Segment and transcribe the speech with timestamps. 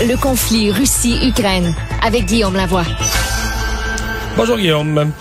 [0.00, 1.74] Le conflit Russie-Ukraine
[2.06, 2.84] avec Guillaume Lavoie.
[4.36, 5.12] Bonjour Guillaume.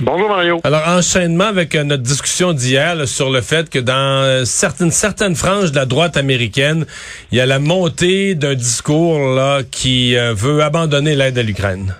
[0.00, 0.58] Bonjour Mario.
[0.64, 3.92] Alors enchaînement avec euh, notre discussion d'hier sur le fait que dans
[4.24, 6.86] euh, certaines certaines franges de la droite américaine,
[7.30, 11.94] il y a la montée d'un discours là qui euh, veut abandonner l'aide à l'Ukraine.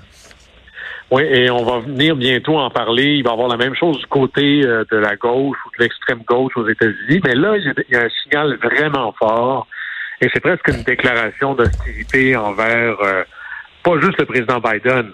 [1.11, 3.17] Oui, et on va venir bientôt en parler.
[3.17, 6.23] Il va y avoir la même chose du côté de la gauche ou de l'extrême
[6.27, 7.21] gauche aux États-Unis.
[7.25, 9.67] Mais là, il y a un signal vraiment fort.
[10.21, 12.97] Et c'est presque une déclaration d'hostilité envers
[13.83, 15.11] pas juste le président Biden,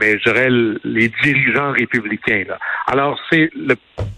[0.00, 0.48] mais je dirais
[0.84, 2.44] les dirigeants républicains.
[2.48, 2.58] Là.
[2.86, 3.74] Alors, c'est le,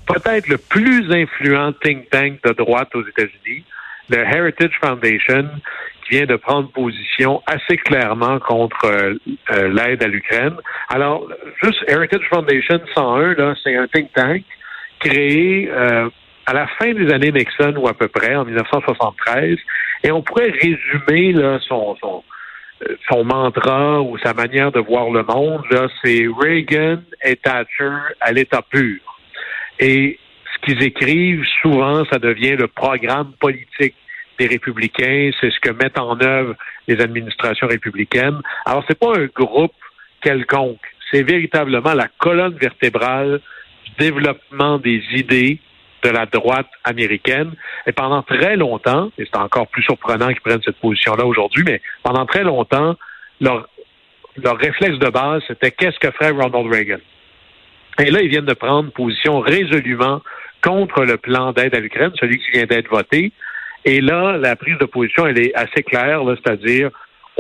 [0.07, 3.65] peut-être le plus influent think tank de droite aux États-Unis,
[4.09, 5.49] le Heritage Foundation,
[6.05, 9.15] qui vient de prendre position assez clairement contre euh,
[9.53, 10.57] euh, l'aide à l'Ukraine.
[10.89, 11.29] Alors,
[11.63, 14.43] juste Heritage Foundation 101, là, c'est un think tank
[14.99, 16.09] créé euh,
[16.47, 19.59] à la fin des années Nixon ou à peu près, en 1973,
[20.03, 22.25] et on pourrait résumer là, son, son
[23.11, 28.33] son mantra ou sa manière de voir le monde, là, c'est Reagan et Thatcher à
[28.33, 29.01] l'état pur.
[29.79, 30.19] Et
[30.55, 33.95] ce qu'ils écrivent, souvent, ça devient le programme politique
[34.39, 36.55] des républicains, c'est ce que mettent en œuvre
[36.89, 38.41] les administrations républicaines.
[38.65, 39.75] Alors, c'est pas un groupe
[40.23, 40.81] quelconque,
[41.11, 43.41] c'est véritablement la colonne vertébrale
[43.85, 45.61] du développement des idées
[46.03, 47.53] de la droite américaine.
[47.87, 51.81] Et pendant très longtemps, et c'est encore plus surprenant qu'ils prennent cette position-là aujourd'hui, mais
[52.03, 52.97] pendant très longtemps,
[53.41, 53.69] leur,
[54.59, 57.01] réflexe de base, c'était qu'est-ce que ferait Ronald Reagan?
[57.99, 60.23] Et là, ils viennent de prendre position résolument
[60.63, 63.33] contre le plan d'aide à l'Ukraine, celui qui vient d'être voté.
[63.85, 66.91] Et là, la prise de position, elle est assez claire, c'est-à-dire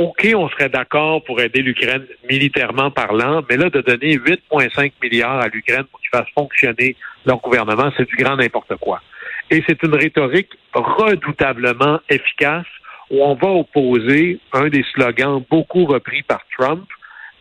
[0.00, 5.40] OK, on serait d'accord pour aider l'Ukraine militairement parlant, mais là, de donner 8,5 milliards
[5.42, 9.02] à l'Ukraine pour qu'il fasse fonctionner leur gouvernement, c'est du grand n'importe quoi.
[9.50, 12.64] Et c'est une rhétorique redoutablement efficace
[13.10, 16.88] où on va opposer un des slogans beaucoup repris par Trump,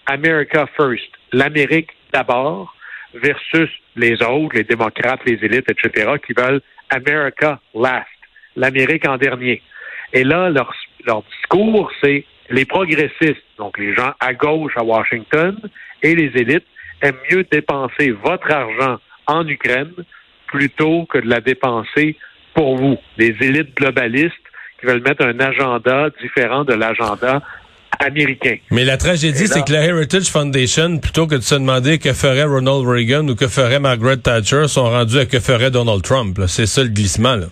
[0.08, 2.76] America First, l'Amérique d'abord,
[3.14, 6.60] versus les autres, les démocrates, les élites, etc., qui veulent
[6.90, 8.08] America Last,
[8.58, 9.62] l'Amérique en dernier.
[10.12, 15.58] Et là, leur, leur discours, c'est les progressistes, donc les gens à gauche à Washington
[16.02, 16.66] et les élites,
[17.02, 19.92] aiment mieux dépenser votre argent en Ukraine
[20.48, 22.18] plutôt que de la dépenser
[22.54, 24.34] pour vous, les élites globalistes
[24.80, 27.42] qui veulent mettre un agenda différent de l'agenda
[28.00, 28.56] américain.
[28.72, 32.44] Mais la tragédie, c'est que la Heritage Foundation, plutôt que de se demander que ferait
[32.44, 36.40] Ronald Reagan ou que ferait Margaret Thatcher, sont rendus à que ferait Donald Trump.
[36.48, 37.36] C'est ça le glissement.
[37.36, 37.48] Là.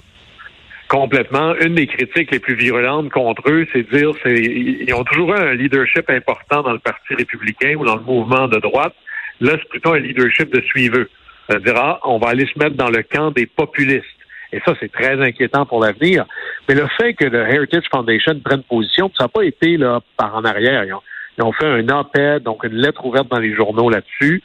[0.90, 1.54] Complètement.
[1.56, 5.34] Une des critiques les plus virulentes contre eux, c'est de dire c'est ils ont toujours
[5.34, 8.94] eu un leadership important dans le Parti républicain ou dans le mouvement de droite.
[9.42, 11.10] Là, c'est plutôt un leadership de suiveux.
[11.48, 14.06] C'est-à-dire, ah, on va aller se mettre dans le camp des populistes.
[14.54, 16.26] Et ça, c'est très inquiétant pour l'avenir.
[16.68, 20.36] Mais le fait que le Heritage Foundation prenne position, ça n'a pas été là par
[20.36, 20.86] en arrière.
[20.86, 24.42] Ils ont, fait un op-ed, donc une lettre ouverte dans les journaux là-dessus.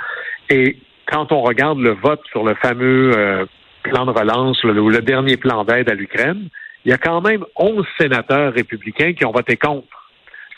[0.50, 0.76] Et
[1.06, 3.46] quand on regarde le vote sur le fameux euh,
[3.82, 6.48] plan de relance ou le, dernier plan d'aide à l'Ukraine,
[6.84, 10.10] il y a quand même 11 sénateurs républicains qui ont voté contre.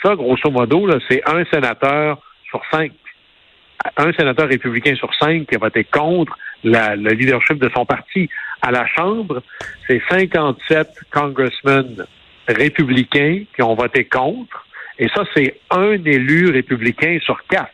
[0.02, 2.18] Ça, grosso modo, c'est un sénateur
[2.48, 2.92] sur cinq.
[3.96, 8.28] Un sénateur républicain sur cinq qui a voté contre le leadership de son parti.
[8.62, 9.42] À la Chambre,
[9.86, 12.04] c'est 57 congressmen
[12.48, 14.66] républicains qui ont voté contre.
[14.98, 17.72] Et ça, c'est un élu républicain sur quatre.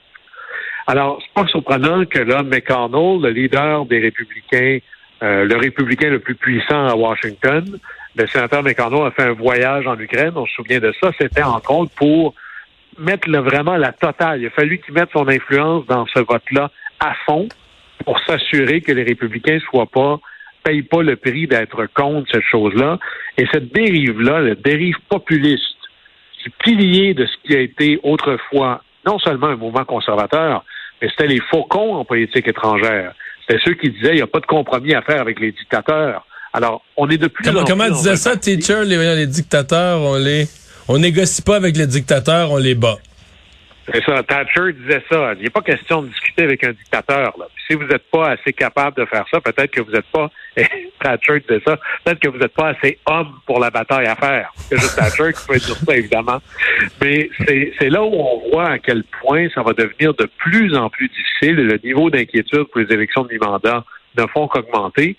[0.86, 4.78] Alors, c'est pas surprenant que là, McConnell, le leader des républicains
[5.22, 7.78] euh, le républicain le plus puissant à Washington.
[8.16, 11.10] Le sénateur McConnell a fait un voyage en Ukraine, on se souvient de ça.
[11.19, 12.34] C'était entre autres pour
[12.98, 14.41] mettre vraiment la totale.
[14.41, 17.48] Il a fallu qu'il mette son influence dans ce vote-là à fond
[18.04, 20.19] pour s'assurer que les républicains soient pas
[20.62, 22.98] payent pas le prix d'être contre cette chose-là.
[23.38, 25.64] Et cette dérive-là, la dérive populiste,
[26.42, 30.64] du pilier de ce qui a été autrefois non seulement un mouvement conservateur,
[31.00, 33.14] mais c'était les faucons en politique étrangère.
[33.64, 36.26] Ceux qui disaient il n'y a pas de compromis à faire avec les dictateurs.
[36.52, 40.00] Alors, on est de plus comment, en plus Comment disait ça, teacher, les, les dictateurs,
[40.00, 40.48] on les
[40.88, 42.98] on négocie pas avec les dictateurs, on les bat.
[43.92, 44.22] C'est ça.
[44.22, 45.34] Thatcher disait ça.
[45.37, 47.34] Il n'est pas question de discuter avec un dictateur.
[47.39, 47.47] Là.
[47.66, 50.31] si vous n'êtes pas assez capable de faire ça, peut-être que vous n'êtes pas.
[51.03, 51.78] Thatcher disait ça.
[52.04, 54.53] Peut-être que vous n'êtes pas assez homme pour la bataille à faire.
[54.57, 56.41] C'est juste Thatcher qui peut dire ça, évidemment.
[57.01, 60.91] Mais c'est là où on voit à quel point ça va devenir de plus en
[60.91, 63.84] plus difficile le niveau d'inquiétude pour les élections de mi-mandat
[64.16, 65.16] ne font qu'augmenter.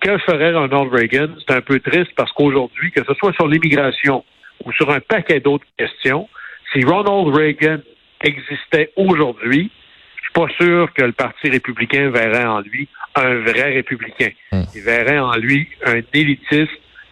[0.00, 1.28] Que ferait Ronald Reagan?
[1.46, 4.24] C'est un peu triste parce qu'aujourd'hui, que ce soit sur l'immigration
[4.64, 6.28] ou sur un paquet d'autres questions,
[6.72, 7.78] si Ronald Reagan
[8.22, 9.70] existait aujourd'hui,
[10.16, 14.30] je suis pas sûr que le Parti républicain verrait en lui un vrai républicain.
[14.52, 14.62] Hmm.
[14.74, 16.70] Il verrait en lui un élitiste,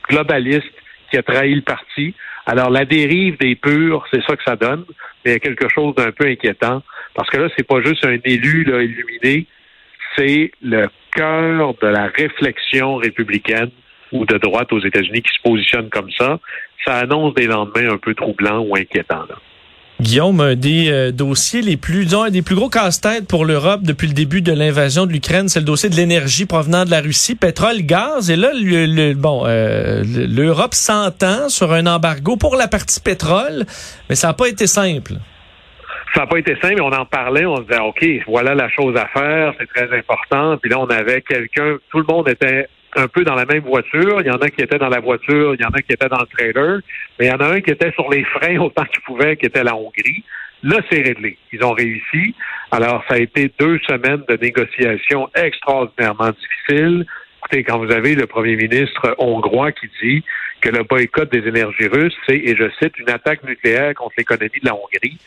[0.08, 0.72] globaliste
[1.10, 2.14] qui a trahi le parti.
[2.46, 4.84] Alors, la dérive des purs, c'est ça que ça donne,
[5.24, 6.82] mais il y a quelque chose d'un peu inquiétant,
[7.14, 9.46] parce que là, c'est pas juste un élu là, illuminé,
[10.16, 13.70] c'est le cœur de la réflexion républicaine
[14.12, 16.38] ou de droite aux États-Unis qui se positionne comme ça.
[16.84, 19.26] Ça annonce des lendemains un peu troublants ou inquiétants.
[19.28, 19.36] Là.
[19.98, 23.80] Guillaume, un des euh, dossiers les plus, disons, un des plus gros casse-têtes pour l'Europe
[23.82, 27.00] depuis le début de l'invasion de l'Ukraine, c'est le dossier de l'énergie provenant de la
[27.00, 28.30] Russie, pétrole, gaz.
[28.30, 33.64] Et là, le, bon, euh, l'Europe s'entend sur un embargo pour la partie pétrole,
[34.10, 35.14] mais ça n'a pas été simple.
[36.14, 38.94] Ça n'a pas été simple, on en parlait, on se disait, OK, voilà la chose
[38.96, 40.58] à faire, c'est très important.
[40.58, 44.20] Puis là, on avait quelqu'un, tout le monde était un peu dans la même voiture.
[44.20, 46.08] Il y en a qui étaient dans la voiture, il y en a qui étaient
[46.08, 46.80] dans le trailer,
[47.18, 49.46] mais il y en a un qui était sur les freins autant qu'il pouvait, qui
[49.46, 50.24] était la Hongrie.
[50.62, 51.38] Là, c'est réglé.
[51.52, 52.34] Ils ont réussi.
[52.70, 57.06] Alors, ça a été deux semaines de négociations extraordinairement difficiles.
[57.38, 60.24] Écoutez, quand vous avez le premier ministre hongrois qui dit
[60.60, 64.60] que le boycott des énergies russes, c'est, et je cite, une attaque nucléaire contre l'économie
[64.60, 65.18] de la Hongrie,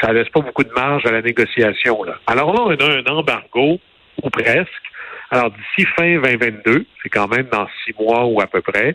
[0.00, 2.02] ça laisse pas beaucoup de marge à la négociation.
[2.02, 2.18] Là.
[2.26, 3.78] Alors là, on a un embargo,
[4.22, 4.68] ou presque,
[5.32, 8.94] alors, d'ici fin 2022, c'est quand même dans six mois ou à peu près,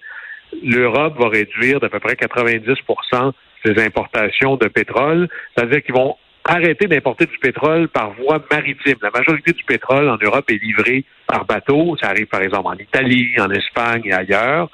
[0.63, 3.31] l'Europe va réduire d'à peu près 90%
[3.65, 5.27] ses importations de pétrole.
[5.55, 8.97] C'est-à-dire qu'ils vont arrêter d'importer du pétrole par voie maritime.
[9.01, 11.97] La majorité du pétrole en Europe est livré par bateau.
[11.99, 14.69] Ça arrive par exemple en Italie, en Espagne et ailleurs.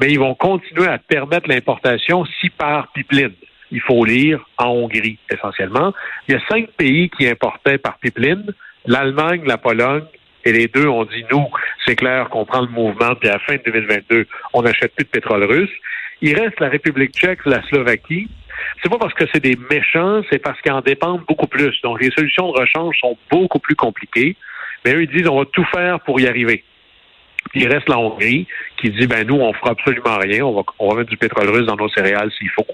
[0.00, 3.34] Mais ils vont continuer à permettre l'importation si par pipeline.
[3.70, 5.92] Il faut lire en Hongrie essentiellement.
[6.26, 8.46] Il y a cinq pays qui importaient par pipeline
[8.86, 10.04] l'Allemagne, la Pologne,
[10.44, 11.46] et les deux ont dit, nous,
[11.86, 15.04] c'est clair qu'on prend le mouvement, puis à la fin de 2022, on n'achète plus
[15.04, 15.70] de pétrole russe.
[16.20, 18.28] Il reste la République tchèque, la Slovaquie.
[18.82, 21.80] C'est pas parce que c'est des méchants, c'est parce qu'ils en dépendent beaucoup plus.
[21.82, 24.36] Donc, les solutions de rechange sont beaucoup plus compliquées.
[24.84, 26.64] Mais eux, ils disent, on va tout faire pour y arriver.
[27.54, 28.46] Il reste la Hongrie
[28.76, 30.44] qui dit, ben nous, on fera absolument rien.
[30.44, 32.66] On va, on va mettre du pétrole russe dans nos céréales s'il faut.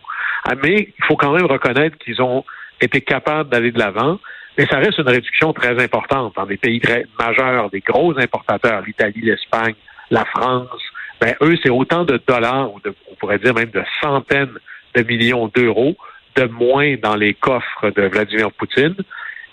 [0.45, 2.45] Ah, mais il faut quand même reconnaître qu'ils ont
[2.81, 4.19] été capables d'aller de l'avant.
[4.59, 6.83] Mais ça reste une réduction très importante dans des pays
[7.17, 9.75] majeurs, des gros importateurs, l'Italie, l'Espagne,
[10.11, 10.83] la France.
[11.21, 14.59] Ben, eux, c'est autant de dollars, ou on pourrait dire même de centaines
[14.95, 15.97] de millions d'euros
[16.35, 18.97] de moins dans les coffres de Vladimir Poutine.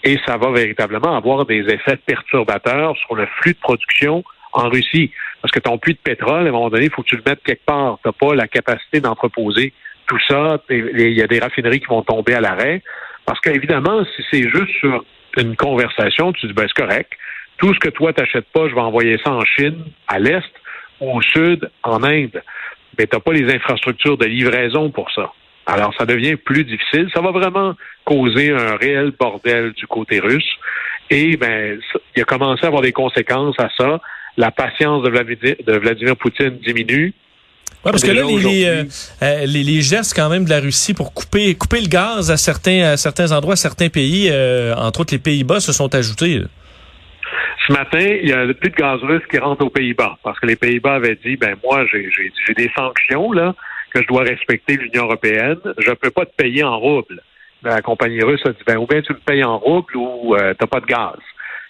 [0.04, 4.24] Et ça va véritablement avoir des effets perturbateurs sur le flux de production
[4.54, 5.12] en Russie.
[5.42, 7.24] Parce que ton puits de pétrole, à un moment donné, il faut que tu le
[7.26, 8.00] mettes quelque part.
[8.02, 9.74] Tu n'as pas la capacité d'entreposer
[10.08, 10.60] tout ça.
[10.70, 12.82] Il y a des raffineries qui vont tomber à l'arrêt.
[13.26, 15.04] Parce qu'évidemment, si c'est juste sur
[15.38, 17.12] une conversation, tu dis, ben, c'est correct.
[17.58, 20.52] Tout ce que toi, t'achètes pas, je vais envoyer ça en Chine, à l'Est,
[21.00, 22.44] au Sud, en Inde.
[22.98, 25.32] Mais t'as pas les infrastructures de livraison pour ça.
[25.66, 27.10] Alors, ça devient plus difficile.
[27.14, 27.74] Ça va vraiment
[28.04, 30.50] causer un réel bordel du côté russe.
[31.10, 31.80] Et ben,
[32.16, 34.00] il a commencé à avoir des conséquences à ça.
[34.38, 37.14] La patience de Vladimir Poutine diminue
[37.92, 38.84] parce que là, euh,
[39.22, 42.38] euh, les, les, gestes quand même de la Russie pour couper, couper le gaz à
[42.38, 46.42] certains, à certains endroits, à certains pays, euh, entre autres les Pays-Bas, se sont ajoutés.
[47.68, 50.48] Ce matin, il y a plus de gaz russe qui rentre aux Pays-Bas parce que
[50.48, 53.54] les Pays-Bas avaient dit, ben moi, j'ai des sanctions là
[53.94, 55.60] que je dois respecter l'Union européenne.
[55.78, 57.22] Je ne peux pas te payer en rouble.
[57.64, 60.56] La compagnie russe a dit, ben ou bien tu me payes en rouble ou tu
[60.60, 61.18] t'as pas de gaz.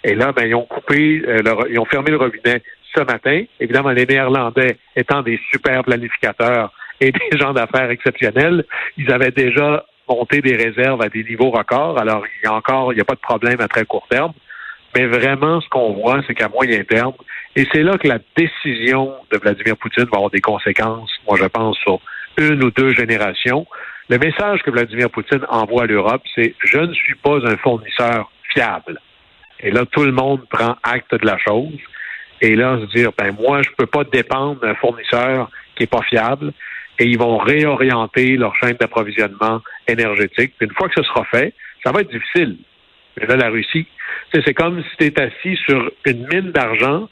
[0.03, 1.23] Et là, ben, ils ont coupé,
[1.69, 2.61] ils ont fermé le robinet
[2.95, 3.43] ce matin.
[3.59, 6.71] Évidemment, les Néerlandais étant des super planificateurs
[7.01, 8.65] et des gens d'affaires exceptionnels,
[8.97, 11.99] ils avaient déjà monté des réserves à des niveaux records.
[11.99, 14.33] Alors, il y a encore, il n'y a pas de problème à très court terme.
[14.95, 17.13] Mais vraiment, ce qu'on voit, c'est qu'à moyen terme,
[17.55, 21.45] et c'est là que la décision de Vladimir Poutine va avoir des conséquences, moi je
[21.45, 21.99] pense, sur
[22.37, 23.65] une ou deux générations.
[24.07, 28.31] Le message que Vladimir Poutine envoie à l'Europe, c'est je ne suis pas un fournisseur
[28.53, 28.99] fiable.
[29.59, 31.77] Et là, tout le monde prend acte de la chose
[32.41, 36.01] et là se dire ben moi je peux pas dépendre d'un fournisseur qui est pas
[36.03, 36.53] fiable
[36.99, 40.53] et ils vont réorienter leur chaîne d'approvisionnement énergétique.
[40.61, 42.57] Une fois que ce sera fait, ça va être difficile.
[43.17, 43.85] Mais là, la Russie,
[44.33, 47.09] c'est comme si tu assis sur une mine d'argent,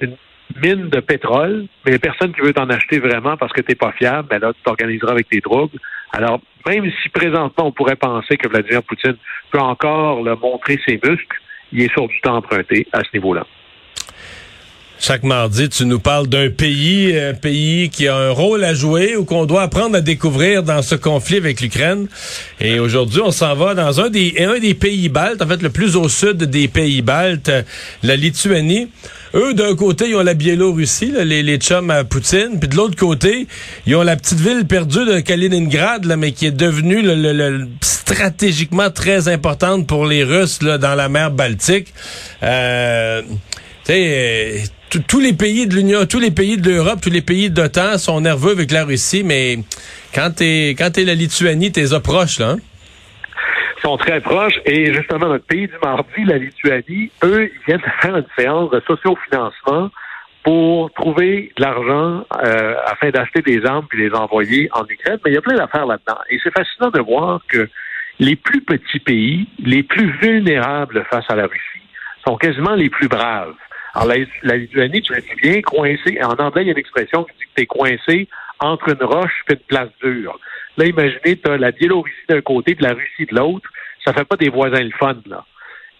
[0.00, 0.16] une
[0.62, 4.28] mine de pétrole, mais personne qui veut t'en acheter vraiment parce que tu pas fiable,
[4.28, 5.76] ben là, tu t'organiseras avec tes drogues.
[6.12, 9.16] Alors, même si présentement on pourrait penser que Vladimir Poutine
[9.50, 11.40] peut encore le montrer ses muscles,
[11.72, 13.46] il est sur du temps emprunté à ce niveau-là.
[14.98, 19.14] Chaque mardi, tu nous parles d'un pays, un pays qui a un rôle à jouer
[19.14, 22.08] ou qu'on doit apprendre à découvrir dans ce conflit avec l'Ukraine.
[22.60, 25.68] Et aujourd'hui, on s'en va dans un des, un des pays baltes, en fait le
[25.70, 27.52] plus au sud des pays baltes,
[28.02, 28.88] la Lituanie.
[29.34, 32.96] Eux, d'un côté, ils ont la Biélorussie, les, les chums à Poutine, puis de l'autre
[32.96, 33.46] côté,
[33.86, 38.90] ils ont la petite ville perdue de Kaliningrad, là, mais qui est devenue le, stratégiquement
[38.90, 41.92] très importante pour les Russes là, dans la mer Baltique.
[42.42, 43.20] Euh,
[44.90, 48.20] tous les pays de l'Union, tous les pays de l'Europe, tous les pays d'OTAN sont
[48.20, 49.58] nerveux avec la Russie, mais
[50.14, 52.52] quand t'es quand t'es la Lituanie, t'es proches, là.
[52.52, 52.56] Hein?
[53.82, 54.54] Sont très proches.
[54.64, 58.82] Et justement, notre pays du mardi, la Lituanie, eux, ils viennent faire une séance de
[58.86, 59.90] sociofinancement
[60.42, 65.18] pour trouver de l'argent euh, afin d'acheter des armes puis les envoyer en Ukraine.
[65.24, 66.18] Mais il y a plein d'affaires là-dedans.
[66.30, 67.68] Et c'est fascinant de voir que
[68.18, 71.82] les plus petits pays, les plus vulnérables face à la Russie,
[72.26, 73.54] sont quasiment les plus braves.
[73.94, 76.18] Alors, la, Lituanie, tu es bien coincé.
[76.22, 78.28] En anglais, il y a une expression qui dit que tu es coincé
[78.60, 80.38] entre une roche et une place dure.
[80.76, 83.68] Là, imaginez, tu as la Biélorussie d'un côté et la Russie de l'autre.
[84.04, 85.44] Ça fait pas des voisins le fun, là.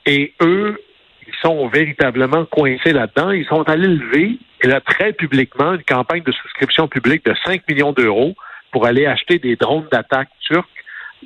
[0.04, 0.80] Et eux,
[1.26, 3.30] ils sont véritablement coincés là-dedans.
[3.30, 7.62] Ils sont allés lever, et là, très publiquement, une campagne de souscription publique de 5
[7.68, 8.34] millions d'euros
[8.70, 10.68] pour aller acheter des drones d'attaque turcs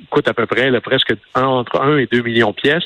[0.09, 2.83] coûte à peu près presque entre 1 et 2 millions de pièces.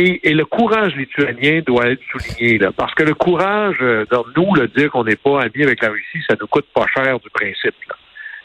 [0.00, 4.54] Et, le courage lituanien doit être souligné, là, parce que le courage, euh, dans nous,
[4.54, 7.28] le dire qu'on n'est pas amis avec la Russie, ça nous coûte pas cher du
[7.30, 7.74] principe.
[7.88, 7.96] Là.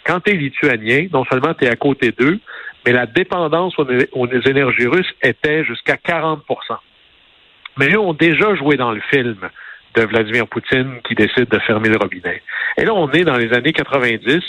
[0.04, 2.40] Quand tu es lituanien, non seulement tu es à côté d'eux,
[2.86, 6.40] mais la dépendance aux, énergies russes était jusqu'à 40%
[7.78, 9.38] Mais eux ont déjà joué dans le film
[9.96, 12.42] de Vladimir Poutine qui décide de fermer le robinet.
[12.78, 14.42] Et là, on est dans les années 90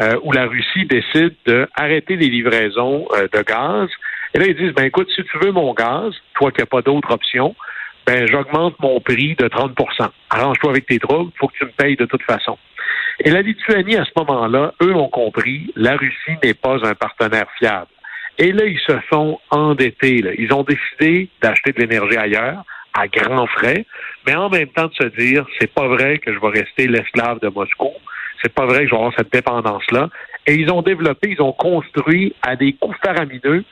[0.00, 3.88] euh, où la Russie décide d'arrêter les livraisons euh, de gaz.
[4.34, 6.82] Et là, ils disent, ben écoute, si tu veux mon gaz, toi qui n'as pas
[6.82, 7.54] d'autre option,
[8.06, 11.96] ben j'augmente mon prix de 30% Arrange-toi avec tes troubles, faut que tu me payes
[11.96, 12.58] de toute façon.
[13.20, 17.46] Et la Lituanie, à ce moment-là, eux ont compris, la Russie n'est pas un partenaire
[17.58, 17.88] fiable.
[18.38, 20.24] Et là, ils se sont endettés.
[20.38, 23.86] Ils ont décidé d'acheter de l'énergie ailleurs, à grands frais,
[24.26, 27.40] mais en même temps de se dire, c'est pas vrai que je vais rester l'esclave
[27.40, 27.92] de Moscou.
[28.42, 30.08] C'est pas vrai que je vais avoir cette dépendance-là.
[30.46, 33.64] Et ils ont développé, ils ont construit à des coûts faramineux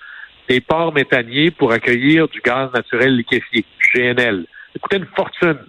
[0.50, 3.64] des ports méthaniers pour accueillir du gaz naturel liquéfié,
[3.94, 4.46] GNL.
[4.72, 5.60] Ça coûtait une fortune.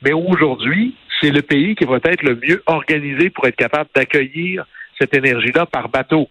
[0.00, 4.64] Mais aujourd'hui, c'est le pays qui va être le mieux organisé pour être capable d'accueillir
[4.98, 6.30] cette énergie-là par bateau.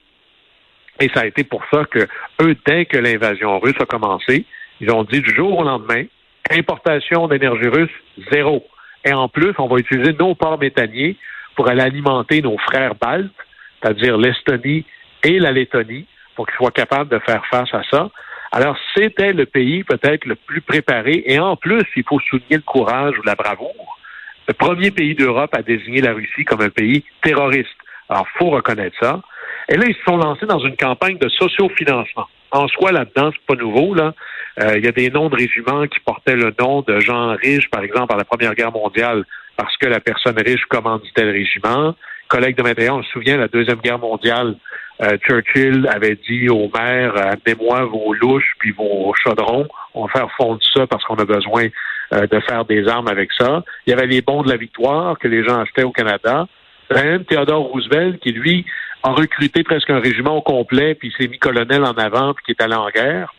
[0.99, 2.07] Et ça a été pour ça que
[2.41, 4.45] eux, dès que l'invasion russe a commencé,
[4.81, 6.05] ils ont dit du jour au lendemain,
[6.49, 7.91] importation d'énergie russe,
[8.31, 8.65] zéro.
[9.05, 11.15] Et en plus, on va utiliser nos ports méthaniers
[11.55, 13.31] pour aller alimenter nos frères baltes,
[13.79, 14.83] c'est-à-dire l'Estonie
[15.23, 18.09] et la Lettonie, pour qu'ils soient capables de faire face à ça.
[18.51, 21.23] Alors, c'était le pays peut-être le plus préparé.
[21.25, 23.99] Et en plus, il faut souligner le courage ou la bravoure.
[24.47, 27.69] Le premier pays d'Europe à désigner la Russie comme un pays terroriste.
[28.09, 29.21] Alors, faut reconnaître ça.
[29.69, 32.27] Et là, ils se sont lancés dans une campagne de sociofinancement.
[32.51, 33.95] En soi, là-dedans, c'est pas nouveau.
[33.95, 34.13] Là,
[34.59, 37.69] euh, il y a des noms de régiments qui portaient le nom de gens riches,
[37.69, 39.23] par exemple, à la Première Guerre mondiale,
[39.57, 41.95] parce que la personne riche commanditait le régiment.
[42.27, 44.55] Collègue de Matériel, on se souvient, la Deuxième Guerre mondiale,
[45.01, 50.31] euh, Churchill avait dit aux maires, amenez-moi vos louches puis vos chaudrons, on va faire
[50.37, 51.67] fondre ça parce qu'on a besoin
[52.13, 53.63] euh, de faire des armes avec ça.
[53.85, 56.47] Il y avait les bons de la victoire que les gens achetaient au Canada.
[56.93, 58.65] Même Theodore Roosevelt, qui lui
[59.01, 62.51] a recruté presque un régiment au complet, puis s'est mis colonel en avant, puis qui
[62.51, 63.33] est allé en guerre.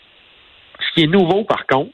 [0.80, 1.92] Ce qui est nouveau, par contre,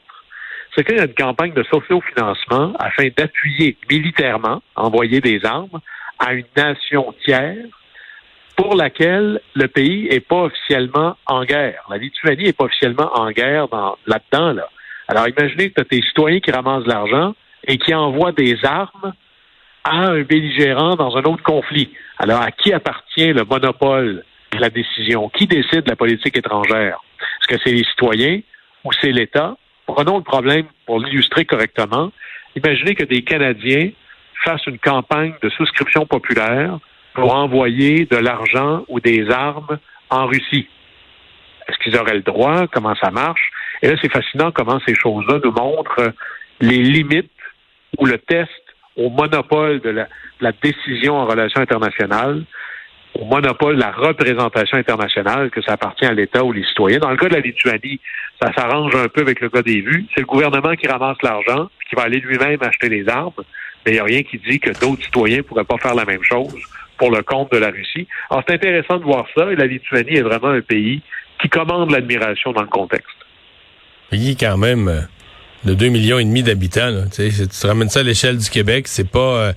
[0.75, 5.79] c'est qu'il y a une campagne de sociofinancement afin d'appuyer militairement, envoyer des armes
[6.17, 7.65] à une nation tiers
[8.61, 11.83] pour laquelle le pays n'est pas officiellement en guerre.
[11.89, 13.65] La Lituanie n'est pas officiellement en guerre
[14.05, 14.53] là-dedans.
[14.53, 14.69] Là.
[15.07, 17.33] Alors imaginez que tu as tes citoyens qui ramassent de l'argent
[17.67, 19.13] et qui envoient des armes
[19.83, 21.89] à un belligérant dans un autre conflit.
[22.19, 25.29] Alors à qui appartient le monopole de la décision?
[25.29, 26.99] Qui décide de la politique étrangère?
[27.19, 28.41] Est-ce que c'est les citoyens
[28.83, 29.57] ou c'est l'État?
[29.87, 32.11] Prenons le problème pour l'illustrer correctement.
[32.55, 33.89] Imaginez que des Canadiens
[34.43, 36.77] fassent une campagne de souscription populaire
[37.13, 39.77] pour envoyer de l'argent ou des armes
[40.09, 40.67] en Russie.
[41.67, 42.67] Est-ce qu'ils auraient le droit?
[42.67, 43.49] Comment ça marche?
[43.81, 46.13] Et là, c'est fascinant comment ces choses-là nous montrent
[46.59, 47.31] les limites
[47.97, 48.51] ou le test
[48.97, 52.43] au monopole de la, décision en relations internationales,
[53.13, 56.99] au monopole de la représentation internationale, que ça appartient à l'État ou les citoyens.
[56.99, 57.99] Dans le cas de la Lituanie,
[58.41, 60.05] ça s'arrange un peu avec le cas des vues.
[60.13, 63.31] C'est le gouvernement qui ramasse l'argent, qui va aller lui-même acheter les armes,
[63.85, 66.05] mais il n'y a rien qui dit que d'autres citoyens ne pourraient pas faire la
[66.05, 66.55] même chose
[67.01, 68.07] pour le compte de la Russie.
[68.29, 71.01] Alors, c'est intéressant de voir ça, et la Lituanie est vraiment un pays
[71.41, 73.07] qui commande l'admiration dans le contexte.
[74.11, 75.01] Pays quand même euh,
[75.63, 77.05] de 2 millions et demi d'habitants.
[77.11, 79.19] Tu te ramènes ça à l'échelle du Québec, c'est pas...
[79.19, 79.53] Euh,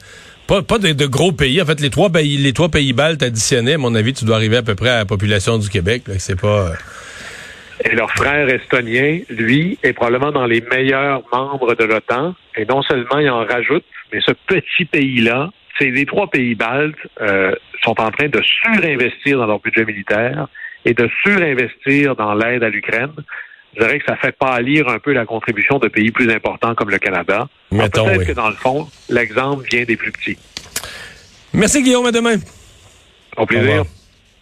[0.46, 1.60] pas, pas de, gros pays.
[1.60, 4.36] En fait, les trois pays, les trois pays baltes additionnés, à mon avis, tu dois
[4.36, 6.04] arriver à peu près à la population du Québec.
[6.18, 6.68] C'est pas.
[6.68, 6.74] Euh,
[7.84, 12.34] et leur frère estonien, lui, est probablement dans les meilleurs membres de l'OTAN.
[12.56, 16.96] Et non seulement il en rajoute, mais ce petit pays-là c'est les trois pays baltes
[17.20, 20.48] euh, sont en train de surinvestir dans leur budget militaire
[20.84, 23.12] et de surinvestir dans l'aide à l'Ukraine.
[23.74, 26.90] Je dirais que ça fait pâlir un peu la contribution de pays plus importants comme
[26.90, 27.48] le Canada.
[27.70, 30.38] Peut-être que dans le fond, l'exemple vient des plus petits.
[31.52, 32.36] Merci Guillaume, à demain.
[33.36, 33.84] Au plaisir.